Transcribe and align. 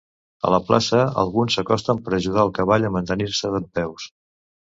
A 0.47 0.51
la 0.53 0.59
plaça, 0.69 1.01
alguns 1.23 1.57
s'acosten 1.57 2.01
per 2.07 2.15
ajudar 2.17 2.41
al 2.45 2.51
cavall 2.59 2.87
a 2.89 2.93
mantenir-se 2.97 3.55
dempeus. 3.57 4.09